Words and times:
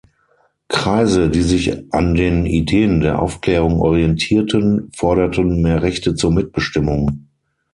Kreise, 0.67 1.29
die 1.29 1.43
sich 1.43 1.93
an 1.93 2.15
den 2.15 2.47
Ideen 2.47 3.01
der 3.01 3.21
Aufklärung 3.21 3.79
orientierten, 3.81 4.91
forderten 4.95 5.61
mehr 5.61 5.83
Rechte 5.83 6.15
zur 6.15 6.31
Mitbestimmung. 6.31 7.27